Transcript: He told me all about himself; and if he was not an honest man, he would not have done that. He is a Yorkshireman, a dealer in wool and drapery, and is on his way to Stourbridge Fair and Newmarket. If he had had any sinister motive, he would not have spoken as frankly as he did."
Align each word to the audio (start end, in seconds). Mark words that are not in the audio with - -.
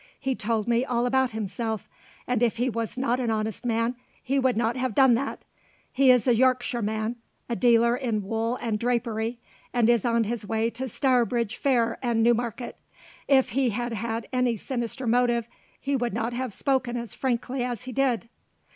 He 0.19 0.33
told 0.33 0.67
me 0.67 0.83
all 0.83 1.05
about 1.05 1.29
himself; 1.29 1.87
and 2.25 2.41
if 2.41 2.57
he 2.57 2.71
was 2.71 2.97
not 2.97 3.19
an 3.19 3.29
honest 3.29 3.63
man, 3.67 3.95
he 4.23 4.39
would 4.39 4.57
not 4.57 4.75
have 4.75 4.95
done 4.95 5.13
that. 5.13 5.45
He 5.91 6.09
is 6.09 6.25
a 6.27 6.35
Yorkshireman, 6.35 7.17
a 7.47 7.55
dealer 7.55 7.95
in 7.95 8.23
wool 8.23 8.55
and 8.55 8.79
drapery, 8.79 9.37
and 9.71 9.87
is 9.87 10.03
on 10.03 10.23
his 10.23 10.43
way 10.43 10.71
to 10.71 10.89
Stourbridge 10.89 11.55
Fair 11.55 11.99
and 12.01 12.23
Newmarket. 12.23 12.79
If 13.27 13.49
he 13.49 13.69
had 13.69 13.93
had 13.93 14.27
any 14.33 14.57
sinister 14.57 15.05
motive, 15.05 15.47
he 15.79 15.95
would 15.95 16.15
not 16.15 16.33
have 16.33 16.51
spoken 16.51 16.97
as 16.97 17.13
frankly 17.13 17.63
as 17.63 17.83
he 17.83 17.91
did." 17.91 18.27